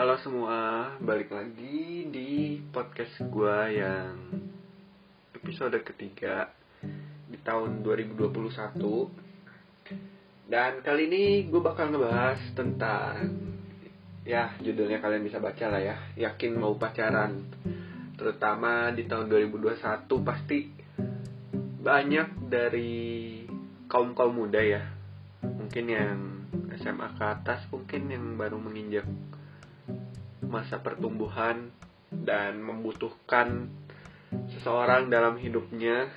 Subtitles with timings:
[0.00, 4.16] Halo semua, balik lagi di podcast gue yang
[5.36, 6.48] episode ketiga
[7.28, 8.80] di tahun 2021
[10.48, 13.28] Dan kali ini gue bakal ngebahas tentang
[14.24, 17.44] Ya judulnya kalian bisa baca lah ya Yakin mau pacaran.
[18.16, 19.84] Terutama di tahun 2021
[20.24, 20.64] pasti
[21.76, 23.44] banyak dari
[23.84, 24.80] kaum-kaum muda ya.
[25.44, 26.18] Mungkin yang
[26.80, 29.04] SMA ke atas mungkin yang baru menginjak
[30.50, 31.70] masa pertumbuhan
[32.10, 33.70] dan membutuhkan
[34.58, 36.10] seseorang dalam hidupnya.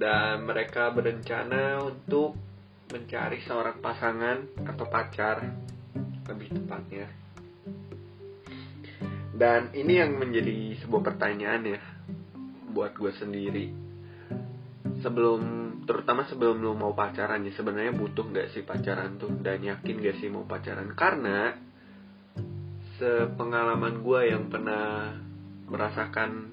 [0.00, 2.32] Dan mereka berencana untuk
[2.88, 5.44] mencari seorang pasangan atau pacar
[6.24, 7.06] lebih tepatnya.
[9.36, 11.80] Dan ini yang menjadi sebuah pertanyaan ya
[12.72, 13.66] buat gue sendiri.
[15.00, 15.40] Sebelum
[15.88, 19.32] terutama sebelum lu mau pacaran ya sebenarnya butuh nggak sih pacaran tuh?
[19.40, 20.92] Dan yakin gak sih mau pacaran?
[20.92, 21.56] Karena
[23.00, 25.16] sepengalaman gue yang pernah
[25.64, 26.52] merasakan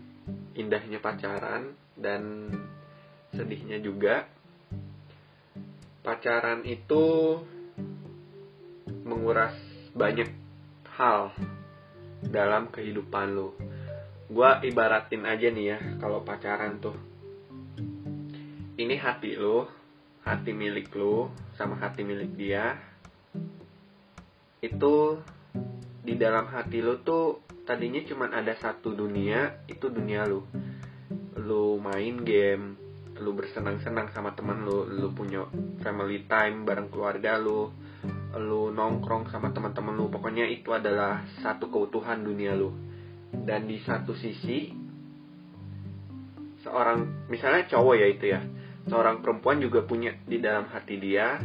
[0.55, 2.47] indahnya pacaran dan
[3.35, 4.31] sedihnya juga.
[6.07, 7.35] Pacaran itu
[9.03, 9.51] menguras
[9.91, 10.31] banyak
[10.95, 11.35] hal
[12.31, 13.53] dalam kehidupan lo
[14.27, 16.95] gue ibaratin aja nih ya kalau pacaran tuh.
[18.77, 19.71] Ini hati lo
[20.27, 22.75] hati milik lo sama hati milik dia
[24.59, 25.23] itu
[26.07, 30.47] di dalam hati lo tuh tadinya cuma ada satu dunia itu dunia lo
[31.35, 32.79] lo main game
[33.19, 35.43] lo bersenang-senang sama teman lo lo punya
[35.83, 37.75] family time bareng keluarga lo
[38.39, 42.71] lo nongkrong sama teman-teman lo pokoknya itu adalah satu keutuhan dunia lo
[43.43, 44.71] dan di satu sisi
[46.63, 48.41] seorang misalnya cowok ya itu ya
[48.87, 51.35] seorang perempuan juga punya di dalam hati dia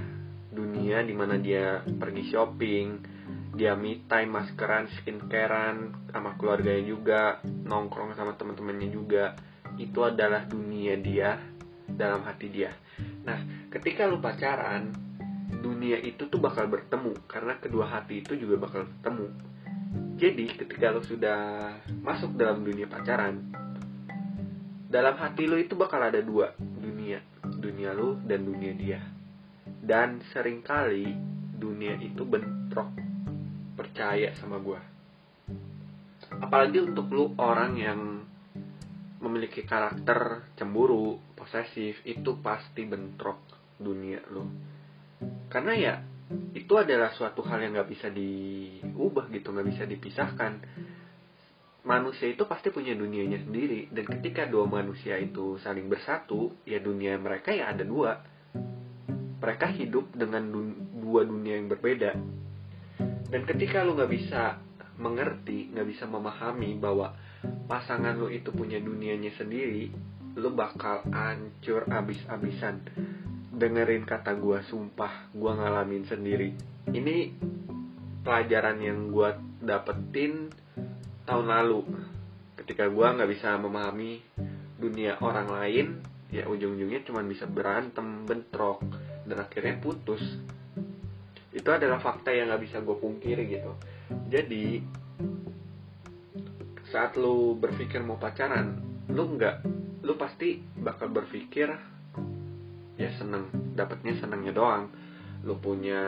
[0.55, 2.87] dunia di mana dia pergi shopping
[3.53, 9.37] dia me time maskeran skincarean sama keluarganya juga nongkrong sama teman-temannya juga.
[9.77, 11.41] Itu adalah dunia dia
[11.89, 12.73] dalam hati dia.
[13.25, 14.93] Nah ketika lu pacaran
[15.53, 19.29] dunia itu tuh bakal bertemu karena kedua hati itu juga bakal bertemu
[20.17, 23.53] jadi ketika lu sudah masuk dalam dunia pacaran
[24.93, 27.25] dalam hati lu itu bakal ada dua dunia.
[27.49, 29.01] Dunia lu dan dunia dia.
[29.65, 31.17] Dan sering kali
[31.57, 33.12] dunia itu bentrok
[33.73, 34.93] percaya sama gue
[36.41, 38.01] apalagi untuk lu orang yang
[39.23, 43.39] memiliki karakter cemburu posesif itu pasti bentrok
[43.79, 44.47] dunia lu.
[45.51, 45.95] Karena ya
[46.57, 50.53] itu adalah suatu hal yang nggak bisa diubah gitu nggak bisa dipisahkan.
[51.83, 57.19] Manusia itu pasti punya dunianya sendiri dan ketika dua manusia itu saling bersatu ya dunia
[57.19, 58.23] mereka ya ada dua.
[59.43, 60.47] Mereka hidup dengan
[61.03, 62.15] dua dunia yang berbeda
[63.33, 64.61] dan ketika lu nggak bisa
[65.01, 67.17] mengerti nggak bisa memahami bahwa
[67.65, 69.89] pasangan lu itu punya dunianya sendiri
[70.37, 72.81] lu bakal hancur abis-abisan.
[73.53, 76.57] Dengerin kata gua sumpah gua ngalamin sendiri.
[76.89, 77.17] Ini
[78.25, 80.49] pelajaran yang gua dapetin
[81.29, 81.85] tahun lalu.
[82.57, 84.25] Ketika gua nggak bisa memahami
[84.81, 85.87] dunia orang lain
[86.33, 88.81] ya ujung-ujungnya cuma bisa berantem bentrok
[89.29, 90.25] dan akhirnya putus
[91.53, 93.73] itu adalah fakta yang nggak bisa gue pungkiri gitu.
[94.33, 94.81] Jadi
[96.89, 99.57] saat lu berpikir mau pacaran lu nggak
[100.05, 101.73] lu pasti bakal berpikir
[103.01, 104.89] ya seneng dapatnya senengnya doang.
[105.45, 106.01] Lu punya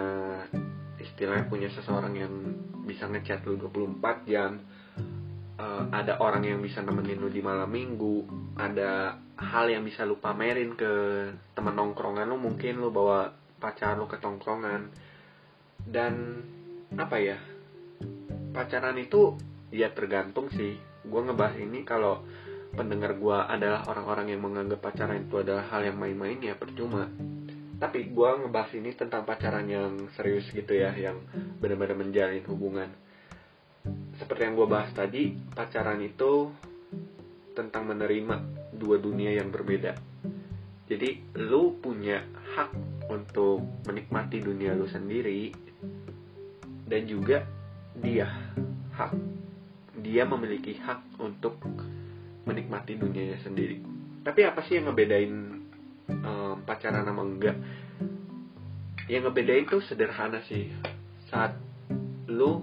[1.00, 2.32] istilahnya punya seseorang yang
[2.84, 4.61] bisa ngechat lu 24 jam
[5.59, 8.25] uh, ada orang yang bisa nemenin lu di malam minggu
[8.56, 10.93] ada hal yang bisa lu pamerin ke
[11.56, 14.93] temen nongkrongan lu mungkin lu bawa pacar lu ke tongkrongan
[15.88, 16.42] dan
[16.94, 17.38] apa ya
[18.54, 19.34] pacaran itu
[19.74, 20.78] ya tergantung sih.
[21.04, 22.22] Gue ngebahas ini kalau
[22.74, 27.10] pendengar gue adalah orang-orang yang menganggap pacaran itu adalah hal yang main-main ya percuma.
[27.78, 31.19] Tapi gue ngebahas ini tentang pacaran yang serius gitu ya yang
[31.58, 32.90] benar-benar menjalin hubungan.
[34.16, 36.48] Seperti yang gue bahas tadi pacaran itu
[37.52, 38.40] tentang menerima
[38.75, 39.94] dua dunia yang berbeda.
[40.84, 42.22] Jadi lu punya
[42.54, 42.70] hak
[43.10, 45.50] untuk menikmati dunia lu sendiri
[46.88, 47.44] dan juga
[47.98, 48.28] dia
[48.94, 49.12] hak.
[50.04, 51.58] Dia memiliki hak untuk
[52.44, 53.81] menikmati dunianya sendiri.
[54.25, 55.32] Tapi apa sih yang ngebedain
[56.08, 57.56] um, pacaran sama enggak?
[59.08, 60.69] Yang ngebedain tuh sederhana sih.
[61.28, 61.56] Saat
[62.28, 62.60] lu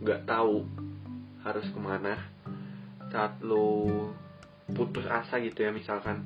[0.00, 0.64] nggak tahu
[1.44, 2.16] harus ke mana
[3.10, 4.10] saat lu
[4.70, 6.22] putus asa gitu ya misalkan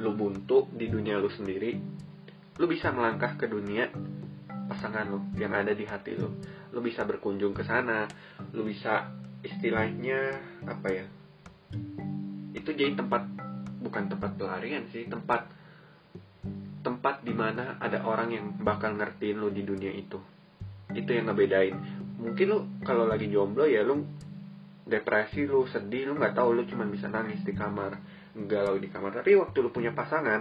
[0.00, 1.78] lu buntu di dunia lu sendiri
[2.58, 3.88] lu bisa melangkah ke dunia
[4.80, 6.32] pasangan lo yang ada di hati lo.
[6.72, 8.08] Lo bisa berkunjung ke sana
[8.56, 9.12] lo bisa
[9.44, 11.04] istilahnya apa ya
[12.56, 13.28] itu jadi tempat
[13.84, 15.52] bukan tempat pelarian sih tempat
[16.80, 20.16] tempat di mana ada orang yang bakal ngertiin lo di dunia itu.
[20.96, 21.76] Itu yang ngebedain.
[22.16, 24.00] Mungkin lo kalau lagi jomblo ya lo
[24.88, 28.00] depresi lo sedih lo nggak tahu lo cuma bisa nangis di kamar
[28.48, 29.20] galau di kamar.
[29.20, 30.40] Tapi waktu lo punya pasangan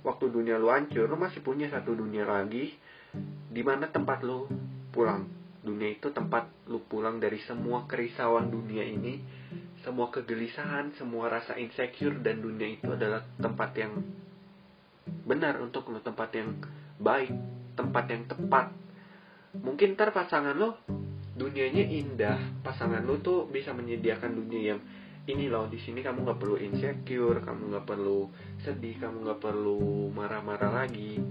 [0.00, 2.72] waktu dunia lo hancur lo masih punya satu dunia lagi
[3.50, 4.46] di mana tempat lo
[4.94, 5.26] pulang.
[5.60, 9.20] Dunia itu tempat lu pulang dari semua kerisauan dunia ini
[9.84, 13.92] semua kegelisahan semua rasa insecure dan dunia itu adalah tempat yang
[15.24, 16.56] benar untuk lu tempat yang
[16.96, 17.32] baik
[17.76, 18.72] tempat yang tepat.
[19.56, 20.80] Mungkin ntar pasangan lo
[21.36, 22.38] dunianya indah.
[22.60, 24.80] Pasangan lo tuh bisa menyediakan dunia yang
[25.30, 28.26] ini loh di sini kamu nggak perlu insecure kamu nggak perlu
[28.66, 31.22] sedih kamu nggak perlu marah-marah lagi.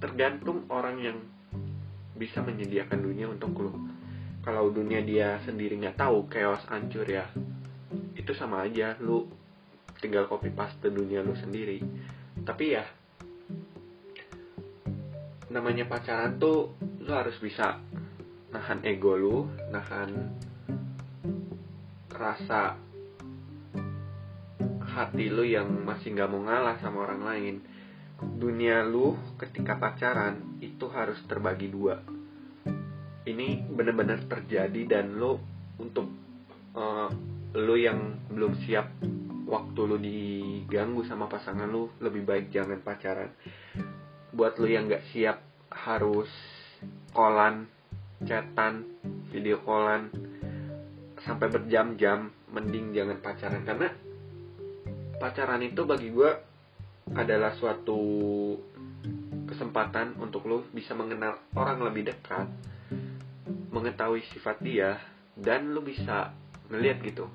[0.00, 1.18] Tergantung orang yang
[2.16, 3.72] bisa menyediakan dunia untuk lo.
[4.44, 7.28] Kalau dunia dia sendiri nggak tahu chaos hancur ya
[8.16, 8.96] itu sama aja.
[9.00, 9.24] Lu
[10.00, 11.80] tinggal copy paste dunia lu sendiri.
[12.44, 12.84] Tapi ya
[15.50, 17.82] namanya pacaran tuh lu harus bisa
[18.54, 19.36] nahan ego lu
[19.74, 20.30] nahan
[22.20, 22.76] rasa
[24.84, 27.56] hati lu yang masih nggak mau ngalah sama orang lain.
[28.20, 31.96] Dunia lu ketika pacaran itu harus terbagi dua.
[33.24, 35.40] Ini benar-benar terjadi dan lo
[35.80, 36.04] untuk
[36.76, 37.08] uh,
[37.56, 38.92] lo yang belum siap
[39.48, 43.32] waktu lo diganggu sama pasangan lo lebih baik jangan pacaran.
[44.36, 45.40] Buat lo yang nggak siap
[45.72, 46.28] harus
[47.16, 47.64] kolan
[48.28, 48.84] chatan
[49.32, 50.29] video kolan
[51.24, 53.62] sampai berjam-jam mending jangan pacaran.
[53.64, 53.88] Karena
[55.20, 56.30] pacaran itu bagi gue
[57.12, 58.00] adalah suatu
[59.50, 62.46] kesempatan untuk lo bisa mengenal orang lebih dekat
[63.74, 64.98] mengetahui sifat dia
[65.34, 66.30] dan lu bisa
[66.70, 67.26] ngeliat gitu.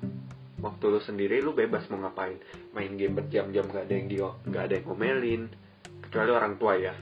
[0.56, 2.40] Waktu lu sendiri lu bebas mau ngapain.
[2.72, 5.42] Main game berjam-jam gak ada yang dia gak ada yang ngomelin
[6.08, 6.94] kecuali orang tua ya.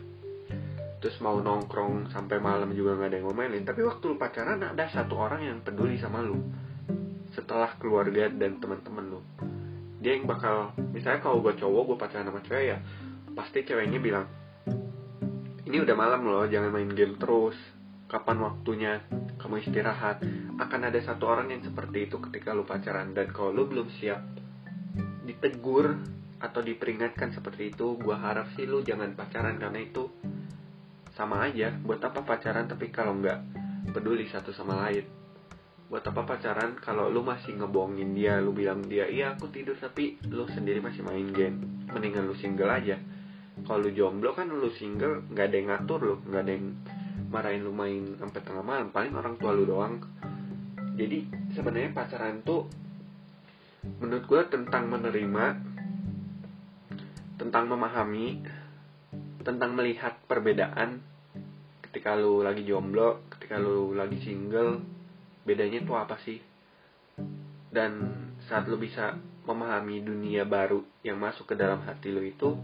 [0.99, 3.63] Terus mau nongkrong sampai malam juga gak ada yang ngomelin.
[3.63, 6.43] Tapi waktu lu pacaran ada satu orang yang peduli sama lu
[7.35, 9.21] setelah keluarga dan teman-teman lu.
[9.99, 12.79] Dia yang bakal misalnya kalau gue cowok gue pacaran sama cewek ya
[13.35, 14.27] pasti ceweknya bilang
[15.65, 17.59] ini udah malam loh jangan main game terus.
[18.05, 19.03] Kapan waktunya
[19.43, 20.23] kamu istirahat?
[20.61, 23.11] Akan ada satu orang yang seperti itu ketika lu pacaran.
[23.11, 24.23] Dan kalau lu belum siap
[25.25, 25.99] ditegur
[26.39, 30.13] atau diperingatkan seperti itu gua harap sih lu jangan pacaran karena itu
[31.17, 31.75] sama aja.
[31.81, 32.71] Buat apa pacaran?
[32.71, 33.41] Tapi kalau nggak
[33.91, 35.24] peduli satu sama lain
[35.94, 36.75] buat apa pacaran?
[36.82, 41.06] Kalau lu masih ngebohongin dia lu bilang dia iya aku tidur tapi lu sendiri masih
[41.06, 41.87] main game.
[41.87, 42.99] Mendingan lu single aja.
[43.62, 46.67] Kalau lu jomblo kan lu single nggak ada yang ngatur lu nggak ada yang
[47.31, 48.91] marahin lu main sampai tengah malam.
[48.91, 50.02] Paling orang tua lu doang.
[50.99, 52.67] Jadi sebenarnya pacaran tuh
[54.02, 55.44] menurut gue tentang menerima
[57.38, 58.43] tentang memahami
[59.47, 60.99] tentang melihat perbedaan
[61.87, 64.94] ketika lu lagi jomblo ketika lu lagi single
[65.44, 66.41] bedanya tuh apa sih?
[67.70, 67.93] Dan
[68.49, 72.56] saat lu bisa memahami dunia baru yang masuk ke dalam hati lu itu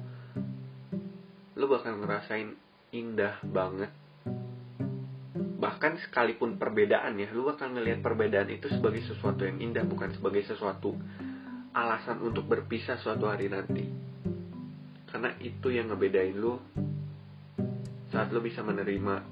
[1.61, 2.57] lu bakal ngerasain
[2.97, 3.93] indah banget.
[5.61, 10.40] Bahkan sekalipun perbedaan ya lu bakal ngelihat perbedaan itu sebagai sesuatu yang indah bukan sebagai
[10.49, 10.97] sesuatu
[11.76, 13.85] alasan untuk berpisah suatu hari nanti.
[15.12, 16.57] Karena itu yang ngebedain lu
[18.09, 19.23] saat lu bisa menerima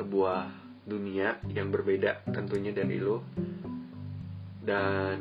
[0.00, 3.24] sebuah dunia yang berbeda tentunya dari lo
[4.64, 5.18] dan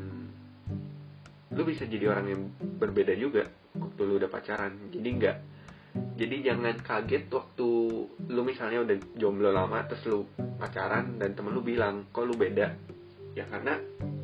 [1.53, 4.91] lu bisa jadi orang yang berbeda juga waktu lu udah pacaran.
[4.91, 5.37] Jadi enggak
[5.93, 7.69] jadi jangan kaget waktu
[8.29, 10.25] lu misalnya udah jomblo lama terus lu
[10.57, 12.73] pacaran dan temen lu bilang kok lu beda?
[13.37, 13.77] Ya karena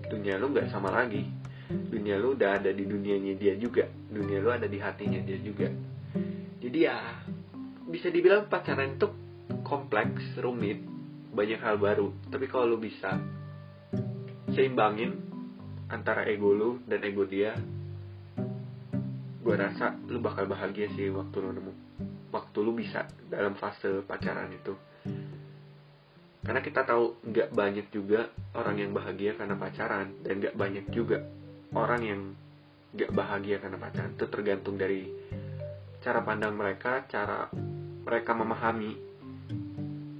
[0.09, 1.25] dunia lu nggak sama lagi.
[1.69, 3.85] Dunia lu udah ada di dunianya dia juga.
[4.09, 5.69] Dunia lu ada di hatinya dia juga.
[6.57, 6.97] Jadi ya
[7.85, 9.09] bisa dibilang pacaran itu
[9.61, 10.81] kompleks rumit
[11.33, 12.09] banyak hal baru.
[12.29, 13.17] Tapi kalau lu bisa
[14.53, 15.13] seimbangin
[15.89, 17.57] antara ego lu dan ego dia
[19.39, 21.73] gue rasa lu bakal bahagia sih waktu lu nemu.
[22.29, 24.73] Waktu lu bisa dalam fase pacaran itu.
[26.45, 31.25] Karena kita tahu nggak banyak juga orang yang bahagia karena pacaran dan nggak banyak juga
[31.73, 32.21] orang yang
[32.93, 34.13] nggak bahagia karena pacaran.
[34.13, 35.09] Itu tergantung dari
[35.99, 37.51] cara pandang mereka cara
[38.05, 39.08] mereka memahami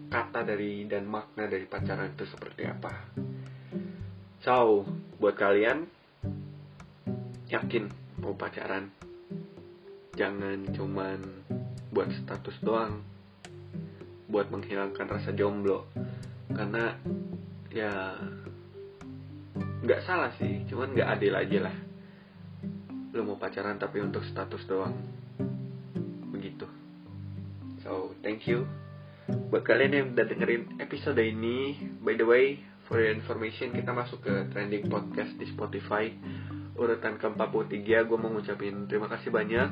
[0.09, 2.91] kata dari dan makna dari pacaran itu seperti apa.
[4.41, 4.83] So,
[5.21, 5.85] buat kalian
[7.49, 7.85] yakin
[8.25, 8.89] mau pacaran,
[10.17, 11.19] jangan cuman
[11.93, 13.05] buat status doang.
[14.29, 15.89] buat menghilangkan rasa jomblo.
[16.53, 16.93] Karena
[17.73, 18.13] ya
[19.81, 20.69] nggak salah sih.
[20.69, 21.77] Cuman nggak adil aja lah.
[23.17, 24.93] Lo mau pacaran tapi untuk status doang.
[26.29, 26.69] Begitu.
[27.81, 28.69] So thank you
[29.49, 34.25] buat kalian yang udah dengerin episode ini by the way for your information kita masuk
[34.25, 36.09] ke trending podcast di Spotify.
[36.73, 39.69] Urutan ke-43 gue mau ngucapin terima kasih banyak.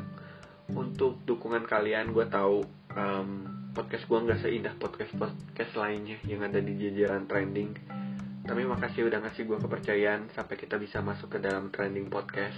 [0.73, 2.61] Untuk dukungan kalian gue tahu
[2.93, 3.29] um,
[3.73, 7.73] podcast gue nggak seindah podcast podcast lainnya yang ada di jajaran trending.
[8.45, 12.57] Tapi makasih udah ngasih gue kepercayaan sampai kita bisa masuk ke dalam trending podcast.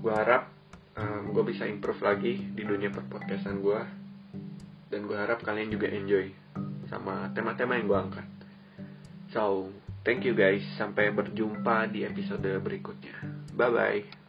[0.00, 0.48] Gue harap
[0.96, 4.03] um, gue bisa improve lagi di dunia perpodcastan gue
[4.94, 6.30] dan gue harap kalian juga enjoy
[6.86, 8.28] sama tema-tema yang gue angkat.
[9.34, 9.74] So
[10.06, 10.62] thank you guys.
[10.78, 13.18] Sampai berjumpa di episode berikutnya.
[13.58, 14.23] Bye bye